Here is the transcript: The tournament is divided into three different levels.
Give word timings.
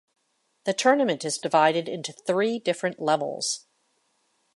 The 0.63 0.73
tournament 0.73 1.23
is 1.23 1.37
divided 1.37 1.87
into 1.87 2.11
three 2.11 2.57
different 2.57 2.99
levels. 2.99 3.67